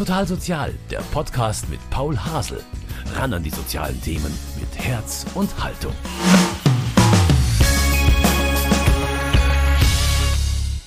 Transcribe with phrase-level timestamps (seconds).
[0.00, 2.64] Total Sozial, der Podcast mit Paul Hasel.
[3.16, 5.92] Ran an die sozialen Themen mit Herz und Haltung.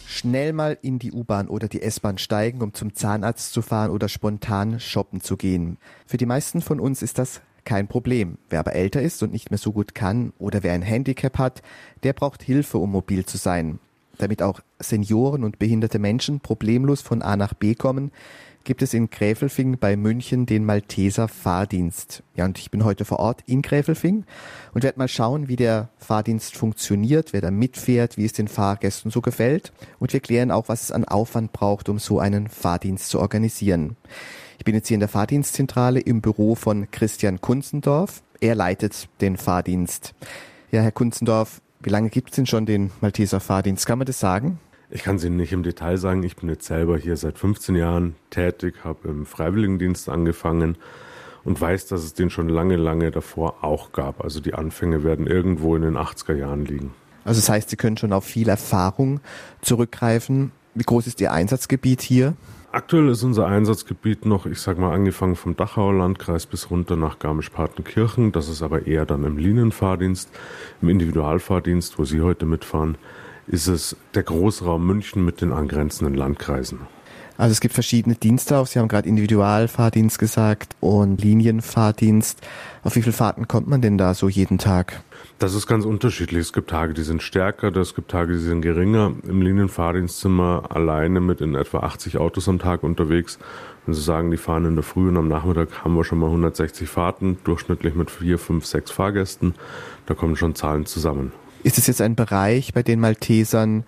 [0.08, 4.10] Schnell mal in die U-Bahn oder die S-Bahn steigen, um zum Zahnarzt zu fahren oder
[4.10, 5.78] spontan shoppen zu gehen.
[6.08, 8.40] Für die meisten von uns ist das kein Problem.
[8.50, 11.62] Wer aber älter ist und nicht mehr so gut kann oder wer ein Handicap hat,
[12.02, 13.78] der braucht Hilfe, um mobil zu sein.
[14.18, 18.12] Damit auch Senioren und behinderte Menschen problemlos von A nach B kommen,
[18.64, 22.24] gibt es in Gräfelfing bei München den Malteser Fahrdienst.
[22.36, 24.26] Ja, und ich bin heute vor Ort in Gräfelfing
[24.74, 29.12] und werde mal schauen, wie der Fahrdienst funktioniert, wer da mitfährt, wie es den Fahrgästen
[29.12, 29.74] so gefällt.
[30.00, 33.98] Und wir klären auch, was es an Aufwand braucht, um so einen Fahrdienst zu organisieren.
[34.58, 38.24] Ich bin jetzt hier in der Fahrdienstzentrale im Büro von Christian Kunzendorf.
[38.40, 40.14] Er leitet den Fahrdienst.
[40.72, 43.86] Ja, Herr Kunzendorf, wie lange gibt es denn schon den Malteser Fahrdienst?
[43.86, 44.60] Kann man das sagen?
[44.96, 46.22] Ich kann es Ihnen nicht im Detail sagen.
[46.22, 50.78] Ich bin jetzt selber hier seit 15 Jahren tätig, habe im Freiwilligendienst angefangen
[51.44, 54.24] und weiß, dass es den schon lange, lange davor auch gab.
[54.24, 56.94] Also die Anfänge werden irgendwo in den 80er Jahren liegen.
[57.26, 59.20] Also das heißt, Sie können schon auf viel Erfahrung
[59.62, 60.52] zurückgreifen.
[60.76, 62.36] Wie groß ist Ihr Einsatzgebiet hier?
[62.72, 67.18] Aktuell ist unser Einsatzgebiet noch, ich sag mal, angefangen vom Dachauer Landkreis bis runter nach
[67.18, 68.32] Garmisch-Partenkirchen.
[68.32, 70.30] Das ist aber eher dann im Linienfahrdienst,
[70.84, 73.00] im Individualfahrdienst, wo Sie heute mitfahren
[73.48, 76.80] ist es der Großraum München mit den angrenzenden Landkreisen.
[77.38, 78.68] Also es gibt verschiedene Dienste auch.
[78.68, 82.40] Sie haben gerade Individualfahrdienst gesagt und Linienfahrdienst.
[82.84, 85.02] Auf wie viele Fahrten kommt man denn da so jeden Tag?
[85.40, 86.42] Das ist ganz unterschiedlich.
[86.42, 89.14] Es gibt Tage, die sind stärker, es gibt Tage, die sind geringer.
[89.28, 93.40] Im Linienfahrdienst sind wir alleine mit in etwa 80 Autos am Tag unterwegs.
[93.86, 96.28] Wenn Sie sagen, die fahren in der Früh und am Nachmittag haben wir schon mal
[96.28, 99.56] 160 Fahrten, durchschnittlich mit vier, fünf, sechs Fahrgästen.
[100.06, 101.34] Da kommen schon Zahlen zusammen.
[101.64, 103.86] Ist es jetzt ein Bereich bei den Maltesern,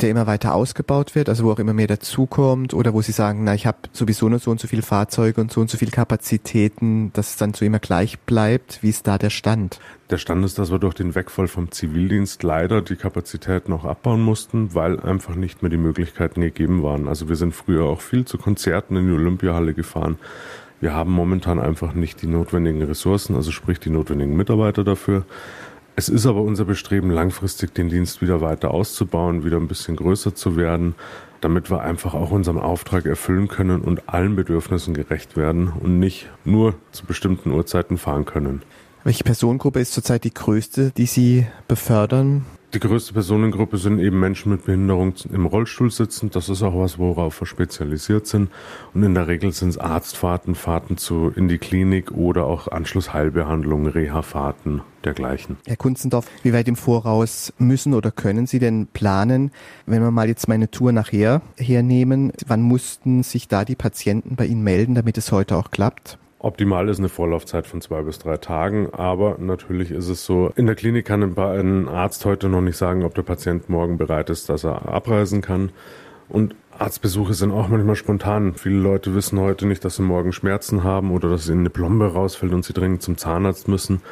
[0.00, 3.44] der immer weiter ausgebaut wird, also wo auch immer mehr dazukommt, oder wo Sie sagen,
[3.44, 5.90] na, ich habe sowieso nur so und so viele Fahrzeuge und so und so viele
[5.90, 8.82] Kapazitäten, dass es dann so immer gleich bleibt?
[8.82, 9.78] Wie ist da der Stand?
[10.10, 14.20] Der Stand ist, dass wir durch den Wegfall vom Zivildienst leider die Kapazitäten auch abbauen
[14.20, 17.08] mussten, weil einfach nicht mehr die Möglichkeiten gegeben waren.
[17.08, 20.18] Also wir sind früher auch viel zu Konzerten in die Olympiahalle gefahren.
[20.80, 25.24] Wir haben momentan einfach nicht die notwendigen Ressourcen, also sprich die notwendigen Mitarbeiter dafür.
[25.96, 30.34] Es ist aber unser Bestreben, langfristig den Dienst wieder weiter auszubauen, wieder ein bisschen größer
[30.34, 30.96] zu werden,
[31.40, 36.28] damit wir einfach auch unseren Auftrag erfüllen können und allen Bedürfnissen gerecht werden und nicht
[36.44, 38.62] nur zu bestimmten Uhrzeiten fahren können.
[39.04, 42.44] Welche Personengruppe ist zurzeit die größte, die Sie befördern?
[42.74, 46.30] Die größte Personengruppe sind eben Menschen mit Behinderung im Rollstuhl sitzen.
[46.30, 48.50] Das ist auch was, worauf wir spezialisiert sind.
[48.92, 53.86] Und in der Regel sind es Arztfahrten, Fahrten zu, in die Klinik oder auch Anschlussheilbehandlungen,
[53.86, 55.56] Reha-Fahrten, dergleichen.
[55.66, 59.52] Herr Kunzendorf, wie weit im Voraus müssen oder können Sie denn planen,
[59.86, 64.46] wenn wir mal jetzt meine Tour nachher hernehmen, wann mussten sich da die Patienten bei
[64.46, 66.18] Ihnen melden, damit es heute auch klappt?
[66.44, 70.66] Optimal ist eine Vorlaufzeit von zwei bis drei Tagen, aber natürlich ist es so, in
[70.66, 74.50] der Klinik kann ein Arzt heute noch nicht sagen, ob der Patient morgen bereit ist,
[74.50, 75.70] dass er abreisen kann.
[76.28, 78.52] Und Arztbesuche sind auch manchmal spontan.
[78.56, 82.12] Viele Leute wissen heute nicht, dass sie morgen Schmerzen haben oder dass ihnen eine Plombe
[82.12, 84.02] rausfällt und sie dringend zum Zahnarzt müssen.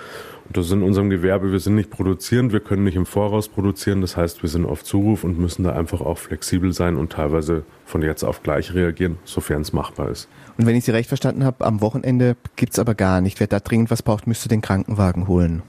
[0.46, 3.48] Und das ist in unserem Gewerbe, wir sind nicht produzierend, wir können nicht im Voraus
[3.48, 4.00] produzieren.
[4.00, 7.64] Das heißt, wir sind auf Zuruf und müssen da einfach auch flexibel sein und teilweise
[7.84, 10.28] von jetzt auf gleich reagieren, sofern es machbar ist.
[10.58, 13.40] Und wenn ich Sie recht verstanden habe, am Wochenende gibt es aber gar nicht.
[13.40, 15.62] Wer da dringend was braucht, müsste den Krankenwagen holen.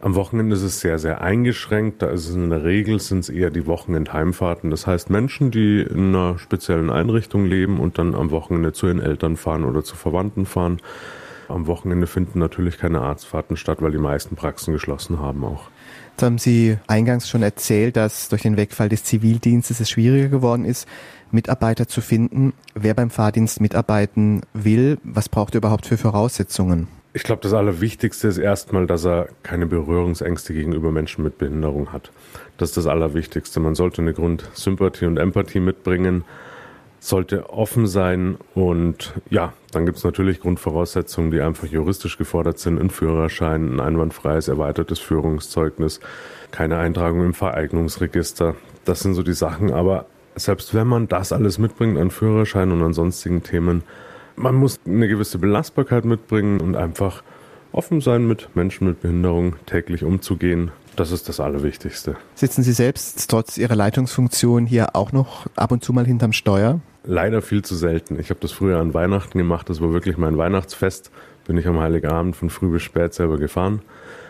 [0.00, 2.02] Am Wochenende ist es sehr, sehr eingeschränkt.
[2.02, 4.70] Da ist es in der Regel sind es eher die Wochenendheimfahrten.
[4.70, 9.00] Das heißt Menschen, die in einer speziellen Einrichtung leben und dann am Wochenende zu ihren
[9.00, 10.80] Eltern fahren oder zu Verwandten fahren.
[11.48, 15.70] Am Wochenende finden natürlich keine Arztfahrten statt, weil die meisten Praxen geschlossen haben auch.
[16.14, 20.64] Jetzt haben Sie eingangs schon erzählt, dass durch den Wegfall des Zivildienstes es schwieriger geworden
[20.64, 20.86] ist,
[21.32, 22.52] Mitarbeiter zu finden.
[22.76, 26.86] Wer beim Fahrdienst mitarbeiten will, was braucht er überhaupt für Voraussetzungen?
[27.14, 32.12] Ich glaube, das Allerwichtigste ist erstmal, dass er keine Berührungsängste gegenüber Menschen mit Behinderung hat.
[32.58, 33.58] Das ist das Allerwichtigste.
[33.58, 36.22] Man sollte eine Grundsympathie und Empathie mitbringen,
[37.04, 42.80] sollte offen sein und ja, dann gibt es natürlich Grundvoraussetzungen, die einfach juristisch gefordert sind.
[42.80, 46.00] Ein Führerschein, ein einwandfreies, erweitertes Führungszeugnis,
[46.50, 48.54] keine Eintragung im Vereignungsregister.
[48.86, 49.70] Das sind so die Sachen.
[49.70, 53.82] Aber selbst wenn man das alles mitbringt an Führerschein und an sonstigen Themen,
[54.36, 57.22] man muss eine gewisse Belastbarkeit mitbringen und einfach
[57.70, 60.70] offen sein, mit Menschen mit Behinderung täglich umzugehen.
[60.96, 62.16] Das ist das Allerwichtigste.
[62.34, 66.80] Sitzen Sie selbst trotz Ihrer Leitungsfunktion hier auch noch ab und zu mal hinterm Steuer?
[67.04, 68.18] Leider viel zu selten.
[68.18, 69.68] Ich habe das früher an Weihnachten gemacht.
[69.68, 71.10] Das war wirklich mein Weihnachtsfest.
[71.46, 73.82] Bin ich am Heiligabend von früh bis spät selber gefahren.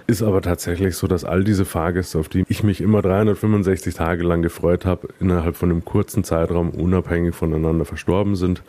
[0.06, 4.22] Ist aber tatsächlich so, dass all diese Fahrgäste, auf die ich mich immer 365 Tage
[4.22, 8.62] lang gefreut habe, innerhalb von einem kurzen Zeitraum unabhängig voneinander verstorben sind.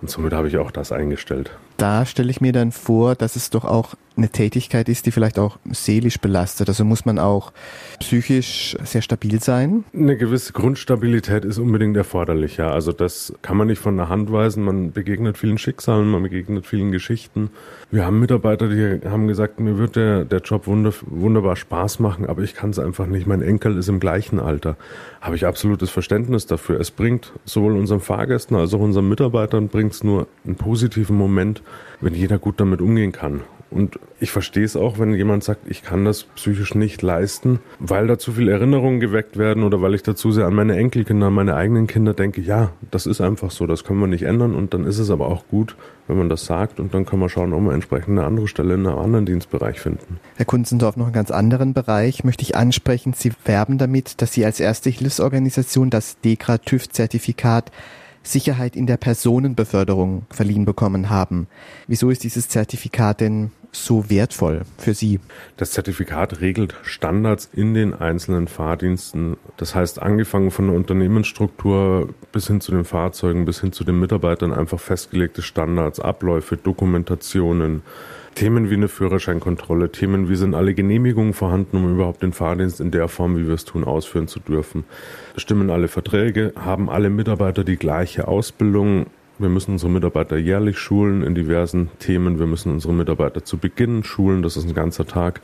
[0.00, 1.52] Und somit habe ich auch das eingestellt.
[1.82, 5.38] Da stelle ich mir dann vor, dass es doch auch eine Tätigkeit ist, die vielleicht
[5.38, 6.68] auch seelisch belastet.
[6.68, 7.52] Also muss man auch
[7.98, 9.84] psychisch sehr stabil sein?
[9.94, 12.70] Eine gewisse Grundstabilität ist unbedingt erforderlich, ja.
[12.70, 14.62] Also das kann man nicht von der Hand weisen.
[14.64, 17.50] Man begegnet vielen Schicksalen, man begegnet vielen Geschichten.
[17.90, 22.26] Wir haben Mitarbeiter, die haben gesagt, mir wird der, der Job wunder, wunderbar Spaß machen,
[22.26, 23.26] aber ich kann es einfach nicht.
[23.26, 24.76] Mein Enkel ist im gleichen Alter.
[25.20, 26.78] Habe ich absolutes Verständnis dafür.
[26.80, 31.62] Es bringt sowohl unseren Fahrgästen als auch unseren Mitarbeitern bringt nur einen positiven Moment,
[32.00, 33.42] wenn jeder gut damit umgehen kann.
[33.72, 38.06] Und ich verstehe es auch, wenn jemand sagt, ich kann das psychisch nicht leisten, weil
[38.06, 41.32] da zu viele Erinnerungen geweckt werden oder weil ich dazu sehr an meine Enkelkinder, an
[41.32, 44.74] meine eigenen Kinder denke, ja, das ist einfach so, das können wir nicht ändern und
[44.74, 45.74] dann ist es aber auch gut,
[46.06, 48.74] wenn man das sagt und dann können wir schauen, ob wir entsprechend eine andere Stelle
[48.74, 50.20] in einem anderen Dienstbereich finden.
[50.36, 53.14] Herr Kunzendorf, noch einen ganz anderen Bereich möchte ich ansprechen.
[53.14, 57.72] Sie werben damit, dass Sie als erste Hilfsorganisation das DEGRA-TÜV-Zertifikat
[58.22, 61.48] Sicherheit in der Personenbeförderung verliehen bekommen haben.
[61.86, 65.18] Wieso ist dieses Zertifikat denn so wertvoll für Sie?
[65.56, 69.36] Das Zertifikat regelt Standards in den einzelnen Fahrdiensten.
[69.56, 73.98] Das heißt, angefangen von der Unternehmensstruktur bis hin zu den Fahrzeugen, bis hin zu den
[73.98, 77.82] Mitarbeitern einfach festgelegte Standards, Abläufe, Dokumentationen,
[78.34, 82.90] Themen wie eine Führerscheinkontrolle, Themen wie sind alle Genehmigungen vorhanden, um überhaupt den Fahrdienst in
[82.90, 84.84] der Form, wie wir es tun, ausführen zu dürfen.
[85.36, 89.06] Stimmen alle Verträge, haben alle Mitarbeiter die gleiche Ausbildung.
[89.38, 92.38] Wir müssen unsere Mitarbeiter jährlich schulen in diversen Themen.
[92.38, 94.42] Wir müssen unsere Mitarbeiter zu Beginn schulen.
[94.42, 95.40] Das ist ein ganzer Tag.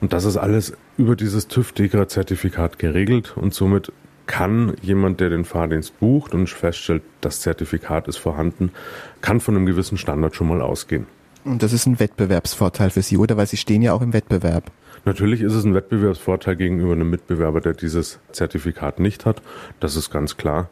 [0.00, 3.92] Und das ist alles über dieses TÜV-DEGRA-Zertifikat geregelt und somit
[4.26, 8.72] kann jemand, der den Fahrdienst bucht und feststellt, das Zertifikat ist vorhanden,
[9.20, 11.06] kann von einem gewissen Standard schon mal ausgehen.
[11.44, 13.36] Und das ist ein Wettbewerbsvorteil für Sie, oder?
[13.36, 14.70] Weil Sie stehen ja auch im Wettbewerb.
[15.04, 19.42] Natürlich ist es ein Wettbewerbsvorteil gegenüber einem Mitbewerber, der dieses Zertifikat nicht hat.
[19.80, 20.68] Das ist ganz klar.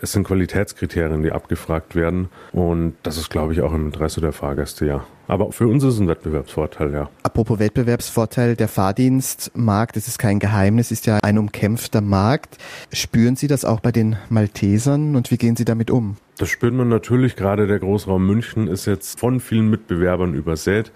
[0.00, 2.28] Es sind Qualitätskriterien, die abgefragt werden.
[2.52, 5.04] Und das ist, glaube ich, auch im Interesse der Fahrgäste, ja.
[5.28, 7.08] Aber für uns ist es ein Wettbewerbsvorteil, ja.
[7.22, 12.58] Apropos Wettbewerbsvorteil, der Fahrdienstmarkt, das ist kein Geheimnis, ist ja ein umkämpfter Markt.
[12.92, 16.16] Spüren Sie das auch bei den Maltesern und wie gehen Sie damit um?
[16.42, 17.36] Das spürt man natürlich.
[17.36, 20.90] Gerade der Großraum München ist jetzt von vielen Mitbewerbern übersät.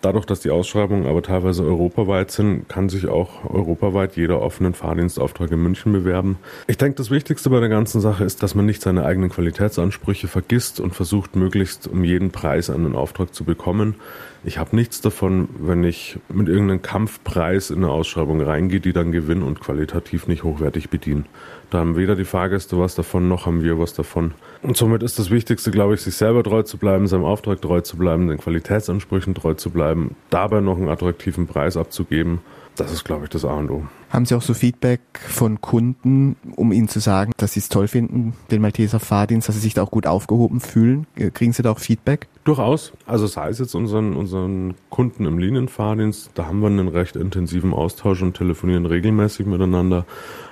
[0.00, 5.50] Dadurch, dass die Ausschreibungen aber teilweise europaweit sind, kann sich auch europaweit jeder offenen Fahrdienstauftrag
[5.50, 6.38] in München bewerben.
[6.68, 10.28] Ich denke, das Wichtigste bei der ganzen Sache ist, dass man nicht seine eigenen Qualitätsansprüche
[10.28, 13.96] vergisst und versucht, möglichst um jeden Preis einen Auftrag zu bekommen.
[14.44, 19.10] Ich habe nichts davon, wenn ich mit irgendeinem Kampfpreis in eine Ausschreibung reingehe, die dann
[19.10, 21.26] gewinne und qualitativ nicht hochwertig bedienen.
[21.72, 24.34] Da haben weder die Fahrgäste was davon, noch haben wir was davon.
[24.60, 27.80] Und somit ist das Wichtigste, glaube ich, sich selber treu zu bleiben, seinem Auftrag treu
[27.80, 32.40] zu bleiben, den Qualitätsansprüchen treu zu bleiben, dabei noch einen attraktiven Preis abzugeben
[32.76, 33.86] das ist, glaube ich, das A und O.
[34.12, 37.88] Haben Sie auch so Feedback von Kunden, um Ihnen zu sagen, dass Sie es toll
[37.88, 41.06] finden, den Malteser Fahrdienst, dass Sie sich da auch gut aufgehoben fühlen?
[41.16, 42.28] Äh, kriegen Sie da auch Feedback?
[42.44, 42.92] Durchaus.
[43.06, 47.72] Also sei es jetzt unseren, unseren Kunden im Linienfahrdienst, da haben wir einen recht intensiven
[47.72, 50.04] Austausch und telefonieren regelmäßig miteinander.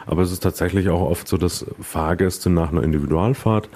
[0.06, 3.68] Aber es ist tatsächlich auch oft so, dass Fahrgäste nach einer Individualfahrt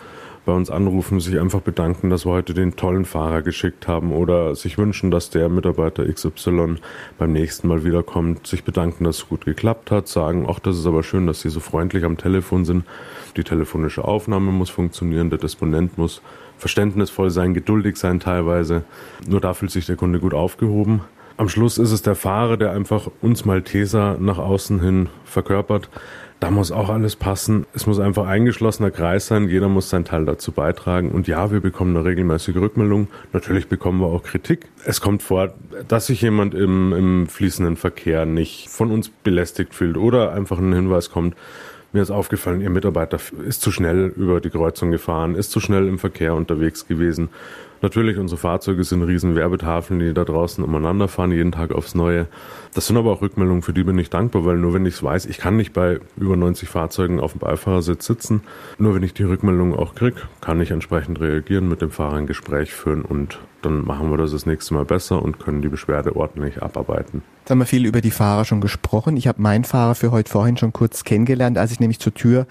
[0.44, 4.54] bei uns anrufen, sich einfach bedanken, dass wir heute den tollen Fahrer geschickt haben oder
[4.54, 6.76] sich wünschen, dass der Mitarbeiter XY
[7.18, 10.86] beim nächsten Mal wiederkommt, sich bedanken, dass es gut geklappt hat, sagen, ach, das ist
[10.86, 12.84] aber schön, dass Sie so freundlich am Telefon sind.
[13.36, 16.22] Die telefonische Aufnahme muss funktionieren, der Disponent muss
[16.58, 18.84] verständnisvoll sein, geduldig sein teilweise.
[19.26, 21.00] Nur da fühlt sich der Kunde gut aufgehoben.
[21.36, 25.88] Am Schluss ist es der Fahrer, der einfach uns Malteser nach außen hin verkörpert.
[26.44, 27.64] Da muss auch alles passen.
[27.72, 29.48] Es muss einfach eingeschlossener Kreis sein.
[29.48, 31.10] Jeder muss seinen Teil dazu beitragen.
[31.10, 33.08] Und ja, wir bekommen eine regelmäßige Rückmeldung.
[33.32, 34.66] Natürlich bekommen wir auch Kritik.
[34.84, 35.54] Es kommt vor,
[35.88, 40.74] dass sich jemand im, im fließenden Verkehr nicht von uns belästigt fühlt oder einfach ein
[40.74, 41.34] Hinweis kommt,
[41.94, 45.86] mir ist aufgefallen, Ihr Mitarbeiter ist zu schnell über die Kreuzung gefahren, ist zu schnell
[45.86, 47.28] im Verkehr unterwegs gewesen.
[47.84, 52.28] Natürlich, unsere Fahrzeuge sind riesen Werbetafeln, die da draußen umeinander fahren, jeden Tag aufs Neue.
[52.72, 55.02] Das sind aber auch Rückmeldungen, für die bin ich dankbar, weil nur wenn ich es
[55.02, 58.40] weiß, ich kann nicht bei über 90 Fahrzeugen auf dem Beifahrersitz sitzen,
[58.78, 62.26] nur wenn ich die Rückmeldung auch kriege, kann ich entsprechend reagieren, mit dem Fahrer ein
[62.26, 66.16] Gespräch führen und dann machen wir das das nächste Mal besser und können die Beschwerde
[66.16, 67.20] ordentlich abarbeiten.
[67.44, 69.18] Jetzt haben wir viel über die Fahrer schon gesprochen.
[69.18, 72.46] Ich habe meinen Fahrer für heute vorhin schon kurz kennengelernt, als ich nämlich zur Tür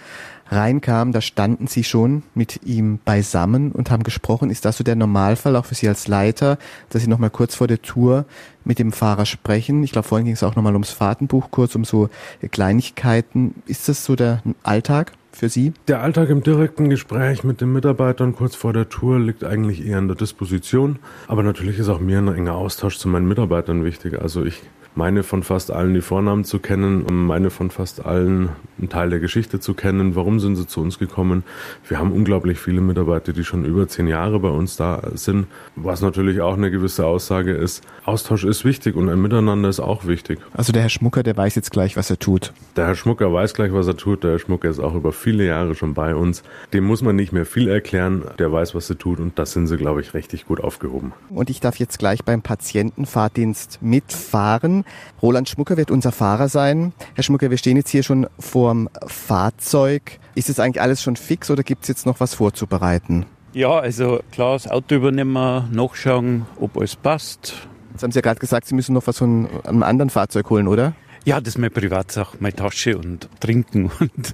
[0.49, 4.51] reinkam, da standen Sie schon mit ihm beisammen und haben gesprochen.
[4.51, 6.59] Ist das so der Normalfall auch für Sie als Leiter,
[6.89, 8.25] dass Sie nochmal kurz vor der Tour
[8.65, 9.81] mit dem Fahrer sprechen?
[9.81, 12.09] Ich glaube, vorhin ging es auch nochmal ums Fahrtenbuch kurz, um so
[12.51, 13.55] Kleinigkeiten.
[13.65, 15.13] Ist das so der Alltag?
[15.31, 15.73] Für Sie?
[15.87, 19.97] Der Alltag im direkten Gespräch mit den Mitarbeitern kurz vor der Tour liegt eigentlich eher
[19.97, 20.99] in der Disposition.
[21.27, 24.21] Aber natürlich ist auch mir ein enger Austausch zu meinen Mitarbeitern wichtig.
[24.21, 24.61] Also ich
[24.95, 29.09] meine von fast allen die Vornamen zu kennen und meine von fast allen einen Teil
[29.09, 30.15] der Geschichte zu kennen.
[30.15, 31.43] Warum sind sie zu uns gekommen?
[31.87, 36.01] Wir haben unglaublich viele Mitarbeiter, die schon über zehn Jahre bei uns da sind, was
[36.01, 37.83] natürlich auch eine gewisse Aussage ist.
[38.05, 40.39] Austausch ist wichtig und ein Miteinander ist auch wichtig.
[40.53, 42.53] Also der Herr Schmucker, der weiß jetzt gleich, was er tut.
[42.75, 44.23] Der Herr Schmucker weiß gleich, was er tut.
[44.23, 46.43] Der Herr Schmucker ist auch über viele Jahre schon bei uns.
[46.73, 48.23] Dem muss man nicht mehr viel erklären.
[48.39, 51.13] Der weiß, was er tut und das sind sie, glaube ich, richtig gut aufgehoben.
[51.29, 54.82] Und ich darf jetzt gleich beim Patientenfahrdienst mitfahren.
[55.21, 56.93] Roland Schmucker wird unser Fahrer sein.
[57.15, 60.19] Herr Schmucker, wir stehen jetzt hier schon vorm Fahrzeug.
[60.35, 63.25] Ist es eigentlich alles schon fix oder gibt es jetzt noch was vorzubereiten?
[63.53, 67.53] Ja, also klar, das Auto übernehmen, nachschauen, ob alles passt.
[67.91, 70.67] Jetzt haben Sie ja gerade gesagt, Sie müssen noch was von einem anderen Fahrzeug holen,
[70.67, 70.93] oder?
[71.25, 74.33] Ja, das ist meine Privatsache, meine Tasche und Trinken und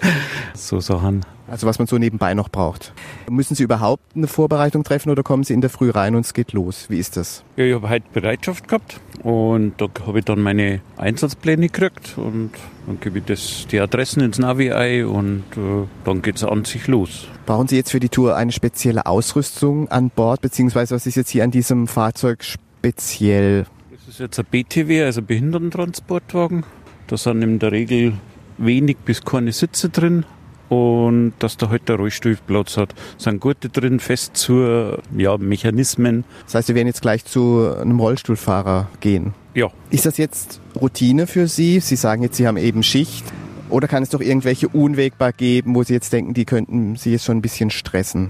[0.56, 1.24] so Sachen.
[1.48, 2.94] Also was man so nebenbei noch braucht.
[3.30, 6.34] Müssen Sie überhaupt eine Vorbereitung treffen oder kommen Sie in der Früh rein und es
[6.34, 6.86] geht los?
[6.90, 7.44] Wie ist das?
[7.58, 12.52] Ja, ich habe heute Bereitschaft gehabt und da habe ich dann meine Einsatzpläne gekriegt und
[12.88, 16.66] dann gebe ich das, die Adressen ins Navi ein und äh, dann geht es an
[16.66, 17.28] sich los.
[17.46, 21.30] Brauchen Sie jetzt für die Tour eine spezielle Ausrüstung an Bord, beziehungsweise was ist jetzt
[21.30, 23.66] hier an diesem Fahrzeug speziell?
[23.92, 26.64] Das ist jetzt ein BTW, also Behindertentransportwagen.
[27.10, 28.14] Da sind in der Regel
[28.60, 30.26] wenig bis keine Sitze drin
[30.70, 32.94] und dass da halt der Rollstuhl Platz hat.
[33.18, 36.24] Es sind gute drin, fest zu ja, Mechanismen.
[36.46, 39.34] Das heißt, wir werden jetzt gleich zu einem Rollstuhlfahrer gehen.
[39.56, 39.72] Ja.
[39.90, 41.80] Ist das jetzt Routine für Sie?
[41.80, 43.26] Sie sagen jetzt, Sie haben eben Schicht.
[43.70, 47.26] Oder kann es doch irgendwelche unwegbar geben, wo Sie jetzt denken, die könnten Sie jetzt
[47.26, 48.30] schon ein bisschen stressen?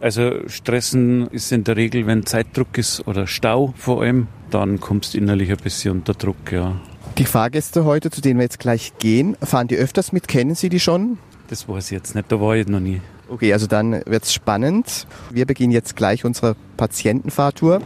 [0.00, 5.12] Also stressen ist in der Regel, wenn Zeitdruck ist oder Stau vor allem, dann kommst
[5.12, 6.80] du innerlich ein bisschen unter Druck, ja.
[7.16, 10.26] Die Fahrgäste heute, zu denen wir jetzt gleich gehen, fahren die öfters mit?
[10.26, 11.18] Kennen Sie die schon?
[11.46, 13.00] Das weiß ich jetzt nicht, da war ich noch nie.
[13.28, 15.06] Okay, also dann wird's spannend.
[15.30, 17.80] Wir beginnen jetzt gleich unsere Patientenfahrtour.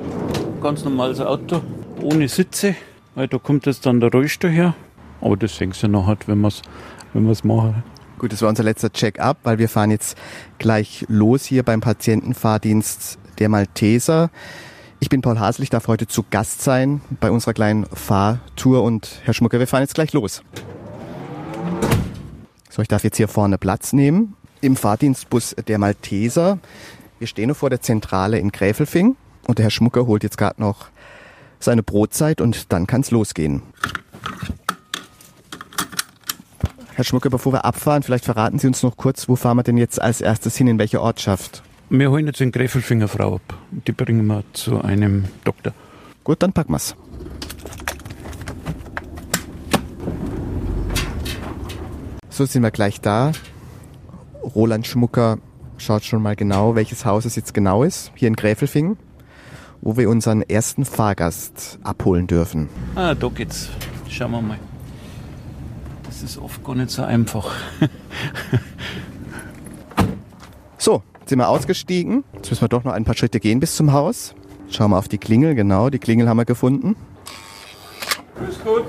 [0.63, 1.61] Ganz normales Auto,
[2.01, 2.75] ohne Sitze,
[3.15, 4.75] weil da kommt jetzt dann der Rollstuhl her.
[5.21, 6.63] Aber das sehen Sie nachher, wenn wir es
[7.13, 7.83] wenn wir's machen.
[8.19, 10.17] Gut, das war unser letzter Check-up, weil wir fahren jetzt
[10.59, 14.31] gleich los hier beim Patientenfahrdienst der Malteser.
[15.01, 19.21] Ich bin Paul Hasel, ich darf heute zu Gast sein bei unserer kleinen Fahrtour und
[19.23, 20.43] Herr Schmucker, wir fahren jetzt gleich los.
[22.69, 26.59] So, ich darf jetzt hier vorne Platz nehmen im Fahrdienstbus der Malteser.
[27.21, 30.89] Wir stehen vor der Zentrale in Gräfelfing und der Herr Schmucker holt jetzt gerade noch
[31.61, 33.63] seine Brotzeit und dann kann's losgehen.
[36.95, 39.77] Herr Schmucker, bevor wir abfahren, vielleicht verraten Sie uns noch kurz, wo fahren wir denn
[39.77, 41.63] jetzt als erstes hin, in welche Ortschaft?
[41.91, 43.55] Wir holen jetzt den Gräfelfinger Frau ab.
[43.71, 45.73] Die bringen wir zu einem Doktor.
[46.23, 46.95] Gut, dann packen wir's.
[52.29, 53.33] So sind wir gleich da.
[54.43, 55.39] Roland Schmucker
[55.79, 58.97] schaut schon mal genau, welches Haus es jetzt genau ist, hier in Gräfelfing,
[59.81, 62.69] wo wir unseren ersten Fahrgast abholen dürfen.
[62.97, 63.71] Ah, da geht's.
[64.09, 64.59] Schauen wir mal.
[66.05, 67.51] Das ist oft gar nicht so einfach.
[70.81, 72.25] So, sind wir ausgestiegen.
[72.35, 74.35] Jetzt müssen wir doch noch ein paar Schritte gehen bis zum Haus.
[74.71, 76.97] Schauen wir auf die Klingel, genau, die Klingel haben wir gefunden.
[78.37, 78.85] Grüß Gott.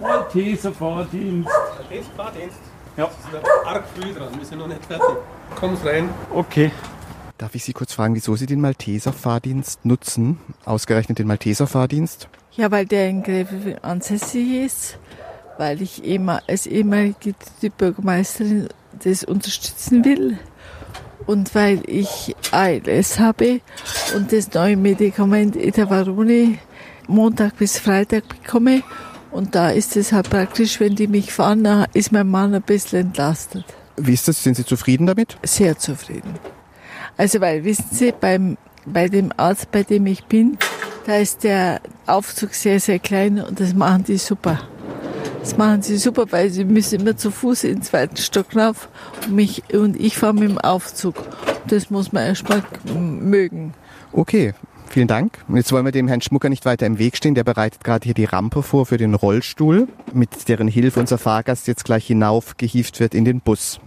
[0.00, 1.50] Malteser Fahrdienst.
[1.90, 2.58] Dienst, Fahrdienst.
[2.96, 3.08] Ja.
[3.30, 5.06] Wir sind arg früh dran, wir sind noch nicht fertig.
[5.56, 6.08] Komm's rein.
[6.32, 6.70] Okay.
[7.38, 10.38] Darf ich Sie kurz fragen, wieso Sie den Malteser-Fahrdienst nutzen?
[10.64, 12.28] Ausgerechnet den Malteser-Fahrdienst?
[12.52, 14.98] Ja, weil der in Gräfelfing ansässig ist,
[15.56, 18.68] weil ich immer als ehemalige die Bürgermeisterin
[19.04, 20.38] das unterstützen will
[21.28, 23.60] und weil ich ALS habe
[24.16, 26.58] und das neue Medikament Etavarone
[27.06, 28.82] Montag bis Freitag bekomme.
[29.30, 32.62] Und da ist es halt praktisch, wenn die mich fahren, dann ist mein Mann ein
[32.62, 33.66] bisschen entlastet.
[33.98, 34.42] Wie ist das?
[34.42, 35.36] Sind Sie zufrieden damit?
[35.44, 36.34] Sehr zufrieden.
[37.18, 38.56] Also, weil, wissen Sie, beim,
[38.86, 40.56] bei dem Arzt, bei dem ich bin,
[41.04, 44.60] da ist der Aufzug sehr, sehr klein und das machen die super.
[45.40, 48.88] Das machen sie super, weil sie müssen immer zu Fuß in den zweiten Stock rauf
[49.26, 51.14] und, mich, und ich fahre mit dem Aufzug.
[51.66, 52.62] Das muss man erstmal
[52.94, 53.74] mögen.
[54.12, 54.54] Okay,
[54.88, 55.44] vielen Dank.
[55.48, 57.34] Und jetzt wollen wir dem Herrn Schmucker nicht weiter im Weg stehen.
[57.34, 61.66] Der bereitet gerade hier die Rampe vor für den Rollstuhl, mit deren Hilfe unser Fahrgast
[61.66, 63.80] jetzt gleich hinaufgehieft wird in den Bus.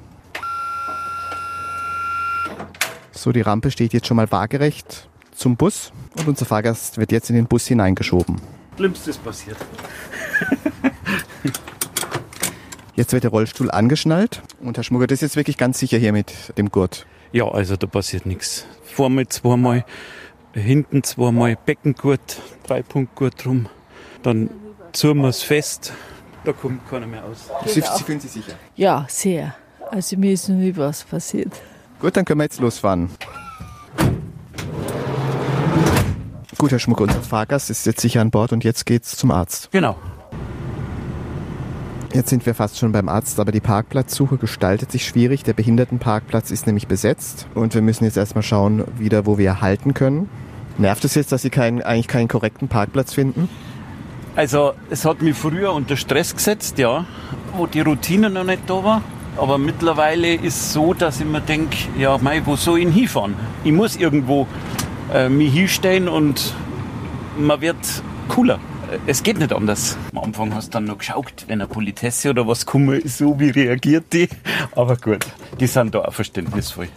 [3.12, 7.30] So, die Rampe steht jetzt schon mal waagerecht zum Bus und unser Fahrgast wird jetzt
[7.30, 8.42] in den Bus hineingeschoben.
[8.78, 9.58] Schlimmstes passiert.
[12.96, 16.14] Jetzt wird der Rollstuhl angeschnallt und Herr Schmucker, das ist jetzt wirklich ganz sicher hier
[16.14, 17.06] mit dem Gurt.
[17.32, 18.66] Ja, also da passiert nichts.
[18.84, 19.86] Vormal zweimal,
[20.54, 23.68] hinten zweimal Beckengurt, Dreipunktgurt drum.
[24.22, 24.50] Dann
[24.92, 25.94] ziehen wir es fest.
[26.44, 27.50] Da kommt keiner mehr aus.
[27.66, 28.54] Sie, Sie fühlen sich sicher?
[28.76, 29.56] Ja, sehr.
[29.90, 31.54] Also mir ist noch nie was passiert.
[32.00, 33.10] Gut, dann können wir jetzt losfahren.
[36.58, 39.72] Gut, Herr Schmucker, unser Fahrgast ist jetzt sicher an Bord und jetzt geht's zum Arzt.
[39.72, 39.96] Genau.
[42.14, 45.44] Jetzt sind wir fast schon beim Arzt, aber die Parkplatzsuche gestaltet sich schwierig.
[45.44, 49.94] Der Behindertenparkplatz ist nämlich besetzt und wir müssen jetzt erstmal schauen, wieder, wo wir halten
[49.94, 50.30] können.
[50.78, 53.48] Nervt es jetzt, dass Sie keinen, eigentlich keinen korrekten Parkplatz finden?
[54.36, 57.06] Also es hat mich früher unter Stress gesetzt, ja,
[57.56, 59.02] wo die Routine noch nicht da war.
[59.38, 63.36] Aber mittlerweile ist es so, dass ich mir denke, ja, mei, wo soll ich hinfahren?
[63.64, 64.48] Ich muss irgendwo
[65.14, 66.54] äh, mich hinstellen und
[67.38, 67.78] man wird
[68.28, 68.60] cooler.
[69.08, 69.98] Es geht nicht anders.
[70.12, 73.40] Am Anfang hast du dann noch geschaut, wenn eine Politesse oder was kommen ist, so
[73.40, 74.28] wie reagiert die.
[74.76, 75.26] Aber gut,
[75.60, 76.88] die sind da auch verständnisvoll.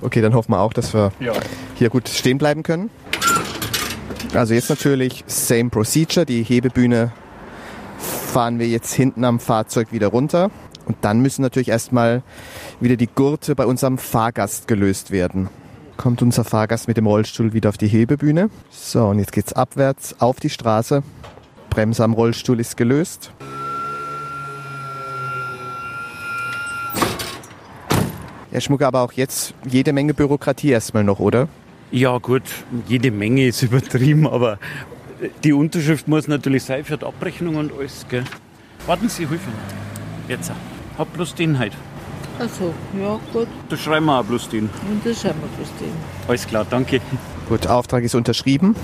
[0.00, 1.32] Okay, dann hoffen wir auch, dass wir Ja.
[1.76, 2.90] hier gut stehen bleiben können.
[4.34, 6.24] Also jetzt natürlich same procedure.
[6.26, 7.12] Die Hebebühne
[7.98, 10.50] fahren wir jetzt hinten am Fahrzeug wieder runter.
[10.86, 12.22] Und dann müssen natürlich erstmal
[12.80, 15.48] wieder die Gurte bei unserem Fahrgast gelöst werden.
[15.98, 18.50] Kommt unser Fahrgast mit dem Rollstuhl wieder auf die Hebebühne.
[18.70, 21.02] So, und jetzt geht's abwärts auf die Straße.
[21.70, 23.32] Bremse am Rollstuhl ist gelöst.
[28.52, 31.48] Herr Schmucker, aber auch jetzt jede Menge Bürokratie erstmal noch, oder?
[31.90, 32.44] Ja gut,
[32.86, 34.60] jede Menge ist übertrieben, aber
[35.42, 38.06] die Unterschrift muss natürlich sein für die Abrechnung und alles.
[38.08, 38.22] Gell?
[38.86, 39.52] Warten Sie, helfen.
[40.28, 40.52] Jetzt.
[40.96, 41.72] Hab bloß den halt.
[42.38, 43.48] Also, ja, gut.
[43.68, 44.64] Da schreiben wir auch bloß den.
[44.64, 45.92] Und das schauen wir bloß den.
[46.28, 47.00] Alles klar, danke.
[47.48, 48.76] Gut, Auftrag ist unterschrieben.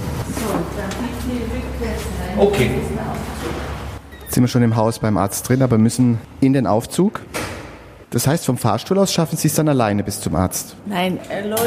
[2.37, 2.71] Okay.
[4.23, 7.21] Jetzt sind wir schon im Haus beim Arzt drin, aber müssen in den Aufzug.
[8.11, 10.77] Das heißt, vom Fahrstuhl aus schaffen Sie es dann alleine bis zum Arzt.
[10.87, 11.63] Nein, er läuft.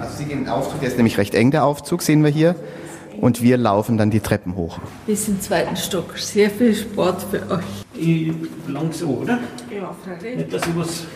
[0.00, 2.30] Also Sie gehen in den Aufzug, der ist nämlich recht eng, der Aufzug, sehen wir
[2.30, 2.56] hier.
[3.20, 4.78] Und wir laufen dann die Treppen hoch.
[5.06, 6.18] Bis im zweiten Stock.
[6.18, 7.64] Sehr viel Sport für euch.
[7.94, 8.32] Ich
[8.68, 9.38] lang so, oder?
[9.74, 10.36] Ja, freilich.
[10.36, 11.06] Nicht, dass ich was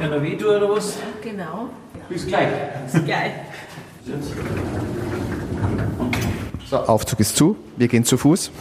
[0.00, 0.98] einer weh tue oder was?
[1.22, 1.70] Genau.
[2.08, 2.48] Bis gleich.
[3.06, 3.32] Geil.
[6.68, 8.50] So, Aufzug ist zu, wir gehen zu Fuß.
[8.50, 8.56] Was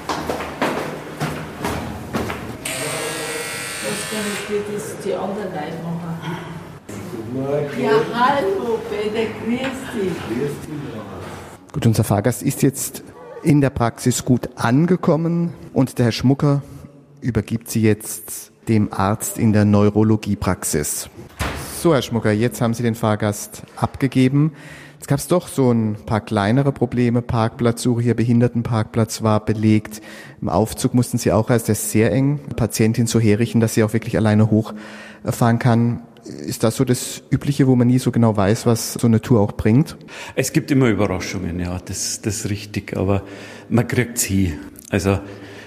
[4.10, 6.02] kann ich dir das die anderen Leute machen?
[7.82, 10.16] Ja, hallo, Peter, grüß dich.
[11.74, 13.04] Gut, unser Fahrgast ist jetzt
[13.42, 16.62] in der Praxis gut angekommen und der Herr Schmucker
[17.20, 21.10] übergibt sie jetzt dem Arzt in der Neurologiepraxis.
[21.82, 24.52] So, Herr Schmucker, jetzt haben Sie den Fahrgast abgegeben.
[25.00, 27.24] Jetzt gab es doch so ein paar kleinere Probleme.
[27.24, 30.00] Parkplatzsuche hier, Behindertenparkplatz war belegt.
[30.42, 34.16] Im Aufzug mussten Sie auch erst, sehr eng, Patientin so herrichten, dass sie auch wirklich
[34.16, 36.04] alleine hochfahren kann.
[36.26, 39.42] Ist das so das Übliche, wo man nie so genau weiß, was so eine Tour
[39.42, 39.98] auch bringt?
[40.36, 43.24] Es gibt immer Überraschungen, ja, das, das ist richtig, aber
[43.70, 44.54] man kriegt sie.
[44.90, 45.20] Also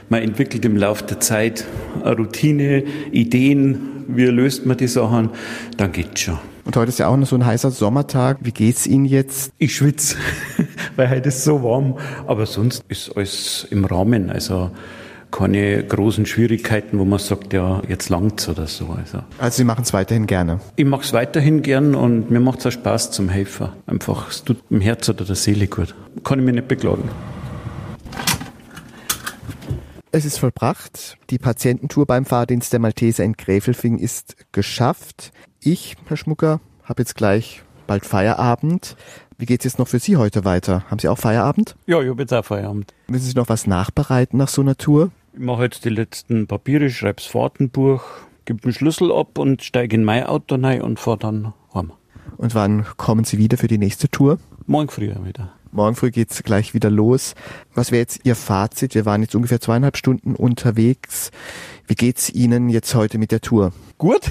[0.08, 1.66] man entwickelt im Laufe der Zeit
[2.02, 5.30] eine Routine, Ideen, wie löst man die Sachen,
[5.76, 6.38] dann geht's schon.
[6.64, 8.38] Und heute ist ja auch noch so ein heißer Sommertag.
[8.40, 9.52] Wie geht's Ihnen jetzt?
[9.58, 10.16] Ich schwitze,
[10.96, 14.70] weil heute ist so warm, aber sonst ist alles im Rahmen, also
[15.36, 18.86] keine großen Schwierigkeiten, wo man sagt, ja, jetzt langt's oder so.
[18.96, 20.60] Also Also Sie machen es weiterhin gerne.
[20.76, 23.68] ich mache es weiterhin gern und mir macht es auch Spaß zum Helfen.
[23.86, 25.94] Einfach, es tut dem Herz oder der Seele gut.
[26.24, 27.08] Kann ich mich nicht beklagen.
[30.12, 31.18] Es ist vollbracht.
[31.28, 35.32] Die Patiententour beim Fahrdienst der Malteser in Gräfelfing ist geschafft.
[35.60, 38.96] Ich, Herr Schmucker, habe jetzt gleich bald Feierabend.
[39.36, 40.84] Wie geht's jetzt noch für Sie heute weiter?
[40.90, 41.76] Haben Sie auch Feierabend?
[41.86, 42.94] Ja, ich habe jetzt auch Feierabend.
[43.08, 45.10] Müssen Sie noch was nachbereiten nach so einer Tour?
[45.38, 48.02] Ich mache jetzt die letzten Papiere, schreib's Fahrtenbuch,
[48.46, 51.92] gebe den Schlüssel ab und steige in mein Auto rein und fahre dann heim.
[52.38, 54.38] Und wann kommen Sie wieder für die nächste Tour?
[54.64, 55.52] Morgen früh wieder.
[55.72, 57.34] Morgen früh geht's gleich wieder los.
[57.74, 58.94] Was wäre jetzt Ihr Fazit?
[58.94, 61.30] Wir waren jetzt ungefähr zweieinhalb Stunden unterwegs.
[61.86, 63.72] Wie geht's Ihnen jetzt heute mit der Tour?
[63.98, 64.30] Gut.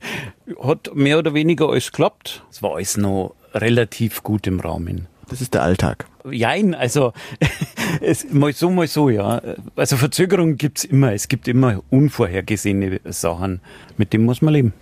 [0.60, 2.44] Hat mehr oder weniger alles geklappt.
[2.50, 5.06] Es war alles noch relativ gut im Rahmen.
[5.28, 6.09] Das ist der Alltag.
[6.30, 7.12] Jein, also
[8.00, 9.40] es, mal so, mal so, ja.
[9.76, 11.12] Also Verzögerungen gibt's immer.
[11.12, 13.60] Es gibt immer unvorhergesehene Sachen.
[13.96, 14.72] Mit dem muss man leben.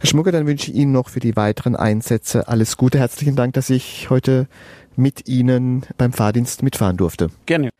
[0.00, 2.98] Herr Schmucker, dann wünsche ich Ihnen noch für die weiteren Einsätze alles Gute.
[2.98, 4.48] Herzlichen Dank, dass ich heute
[4.96, 7.28] mit Ihnen beim Fahrdienst mitfahren durfte.
[7.46, 7.70] Gerne.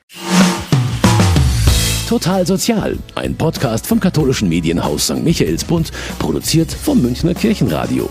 [2.08, 5.22] Total Sozial, ein Podcast vom katholischen Medienhaus St.
[5.22, 8.08] Michaelsbund, produziert vom Münchner Kirchenradio.